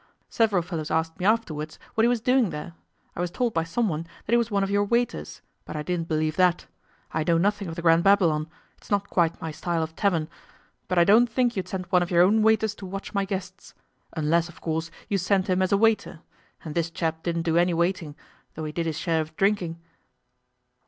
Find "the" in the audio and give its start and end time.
7.75-7.83